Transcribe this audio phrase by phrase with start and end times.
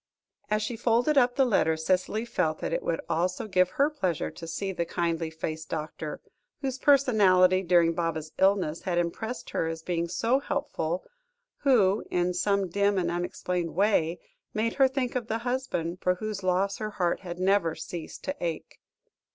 [0.49, 4.31] As she folded up the letter, Cicely felt that it would also give her pleasure
[4.31, 6.21] to see the kindly faced doctor,
[6.61, 11.03] whose personality during Baba's illness, had impressed her as being so helpful,
[11.57, 14.19] who, in some dim and unexplained way,
[14.55, 18.35] made her think of the husband, for whose loss her heart had never ceased to
[18.43, 18.79] ache.